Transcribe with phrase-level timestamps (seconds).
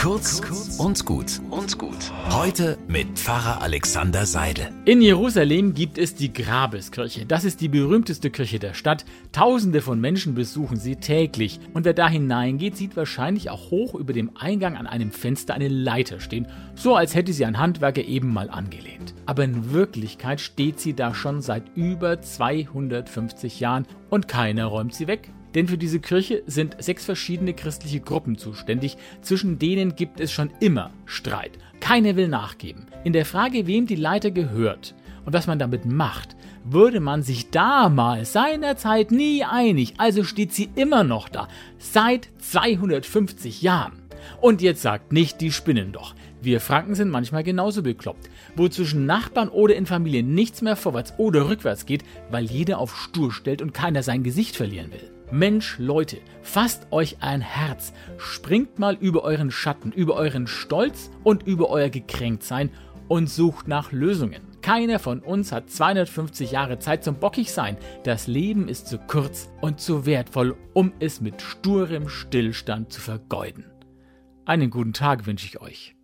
[0.00, 0.40] Kurz
[0.78, 2.10] und gut und gut.
[2.30, 4.70] Heute mit Pfarrer Alexander Seidel.
[4.86, 7.26] In Jerusalem gibt es die Grabeskirche.
[7.26, 9.04] Das ist die berühmteste Kirche der Stadt.
[9.32, 11.60] Tausende von Menschen besuchen sie täglich.
[11.74, 15.68] Und wer da hineingeht, sieht wahrscheinlich auch hoch über dem Eingang an einem Fenster eine
[15.68, 19.12] Leiter stehen, so als hätte sie ein Handwerker eben mal angelehnt.
[19.26, 25.08] Aber in Wirklichkeit steht sie da schon seit über 250 Jahren und keiner räumt sie
[25.08, 25.30] weg.
[25.54, 30.50] Denn für diese Kirche sind sechs verschiedene christliche Gruppen zuständig, zwischen denen gibt es schon
[30.60, 31.52] immer Streit.
[31.80, 32.86] Keine will nachgeben.
[33.04, 34.94] In der Frage, wem die Leiter gehört
[35.24, 40.70] und was man damit macht, würde man sich damals seinerzeit nie einig, also steht sie
[40.74, 44.02] immer noch da, seit 250 Jahren.
[44.40, 46.14] Und jetzt sagt nicht, die spinnen doch.
[46.42, 51.14] Wir Franken sind manchmal genauso bekloppt, wo zwischen Nachbarn oder in Familien nichts mehr vorwärts
[51.18, 55.10] oder rückwärts geht, weil jeder auf Stur stellt und keiner sein Gesicht verlieren will.
[55.32, 61.44] Mensch, Leute, fasst euch ein Herz, springt mal über euren Schatten, über euren Stolz und
[61.44, 62.70] über euer Gekränktsein
[63.06, 64.42] und sucht nach Lösungen.
[64.60, 67.76] Keiner von uns hat 250 Jahre Zeit zum Bockigsein.
[68.02, 73.66] Das Leben ist zu kurz und zu wertvoll, um es mit sturem Stillstand zu vergeuden.
[74.44, 75.94] Einen guten Tag wünsche ich euch.